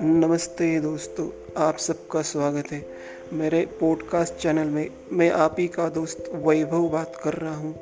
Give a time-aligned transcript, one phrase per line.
[0.00, 2.84] नमस्ते दोस्तों, आप सबका स्वागत है।
[3.32, 7.80] मेरे पॉडकास्ट चैनल में मैं आप ही का दोस्त वैभव बात कर रहा हूँ।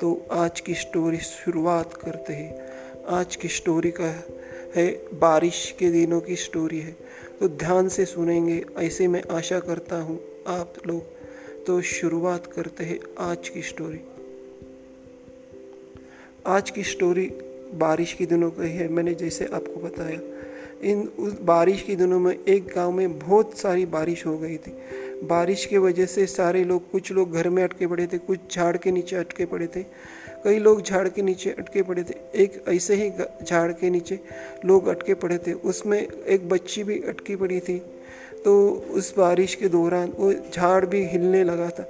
[0.00, 2.72] तो आज की स्टोरी शुरुआत करते हैं।
[3.08, 4.24] आज की स्टोरी का
[4.76, 6.96] है, बारिश के दिनों की स्टोरी है।
[7.40, 11.02] तो ध्यान से सुनेंगे, ऐसे मैं आशा करता हूँ आप लोग।
[11.66, 14.00] तो शुरुआत करते हैं आज की स्टोरी
[16.46, 17.26] आज की स्टोरी
[17.74, 20.20] बारिश के दिनों की है, मैंने जैसे आपको बताया।
[20.82, 24.70] इन उस बारिश के दिनों में एक गाँव में बहुत सारी बारिश हो गई थी।
[25.22, 28.76] बारिश के वजह से सारे लोग, कुछ लोग घर में अटके पड़े थे, कुछ झाड़
[28.76, 29.82] के नीचे अटके पड़े थे।
[30.44, 33.10] कई लोग झाड़ के नीचे अटके पड़े थे। एक ऐसे ही
[33.44, 34.20] झाड़ के नीचे
[34.64, 37.82] लोग अटके पड़े थे। उसमें एक बच्ची भी अटकी पड़ी थी।
[38.44, 41.82] तो उस बारिश के दौरान वो झाड़ भी हिलने लगा था।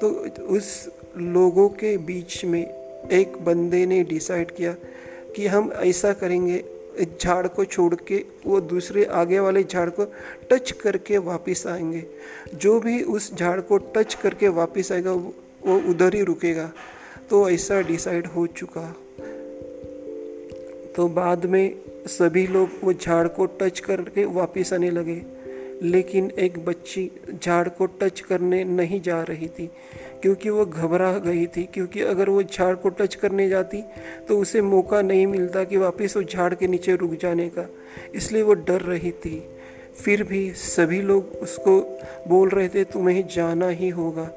[0.00, 0.08] तो
[0.44, 4.72] उस लोगों के बीच में एक बंदे ने डिसाइड किया
[5.36, 6.64] कि हम ऐसा करेंगे,
[6.98, 10.04] इस झाड़ को छोड़ के वो दूसरे आगे वाले झाड़ को
[10.50, 12.04] टच करके वापस आएँगे।
[12.54, 15.34] जो भी उस झाड़ को टच करके वापस आएगा, वो
[15.66, 16.72] उधर ही रुकेगा।
[17.30, 18.96] तो ऐसा डिसाइड हो चुका।
[20.96, 21.74] तो बाद में
[22.06, 25.45] सभी लोग वो झाड़ को टच करके वापस आने लगे।
[25.82, 29.66] लेकिन एक बच्ची झाड़ को टच करने नहीं जा रही थी,
[30.22, 33.82] क्योंकि वो घबरा गई थी, क्योंकि अगर वो झाड़ को टच करने जाती
[34.28, 37.68] तो उसे मौका नहीं मिलता कि वापस वो झाड़ के नीचे रुक जाने का।
[38.14, 39.42] इसलिए वो डर रही थी।
[39.96, 41.80] फिर भी सभी लोग उसको
[42.28, 44.30] बोल रहे थे, तुम्हें जाना ही होगा।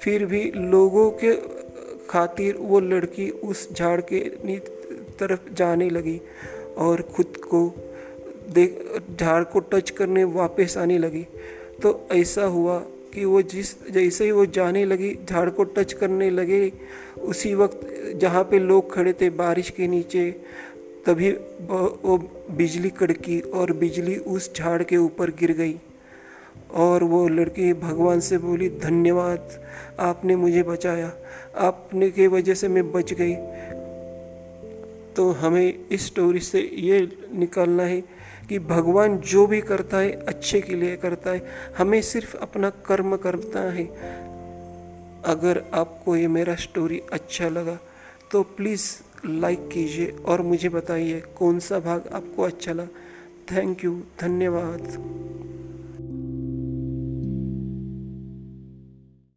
[0.00, 1.32] फिर भी लोगों के
[2.08, 4.20] खातिर वो लड़की उस झाड़ के
[5.18, 6.20] तरफ़ जाने लगी
[6.78, 7.60] और खुद को
[9.16, 11.26] झाड़ को टच करने वापस आने लगी।
[11.82, 12.78] तो ऐसा हुआ
[13.14, 16.72] कि वो जिस, जैसे ही वो जाने लगी झाड़ को टच करने लगे,
[17.18, 20.30] उसी वक्त जहाँ पे लोग खड़े थे बारिश के नीचे,
[21.06, 22.18] तभी वो
[22.50, 25.76] बिजली कड़की और बिजली उस झाड़ के ऊपर गिर गई।
[26.70, 29.64] और वो लड़की भगवान से बोली, धन्यवाद,
[30.00, 31.12] आपने मुझे बचाया।
[31.56, 33.34] आपने के वजह से मैं बच गई।
[35.16, 37.00] तो हमें इस स्टोरी से ये
[37.34, 38.00] निकालना है
[38.48, 41.46] कि भगवान जो भी करता है, अच्छे के लिए करता है।
[41.78, 43.86] हमें सिर्फ़ अपना कर्म करता है।
[45.24, 47.78] अगर आपको ये मेरा स्टोरी अच्छा लगा
[48.30, 48.90] तो प्लीज़
[49.26, 55.25] लाइक कीजिए और मुझे बताइए कौन सा भाग आपको अच्छा लगा। थैंक यू धन्यवाद।